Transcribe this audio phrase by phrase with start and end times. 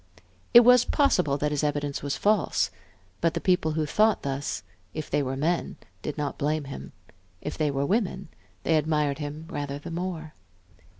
[0.51, 2.71] It was possible that his evidence was false;
[3.21, 4.63] but the people who thought thus,
[4.95, 6.91] if they were men, did not blame him;
[7.39, 8.29] if they were women,
[8.63, 10.33] they admired him rather the more.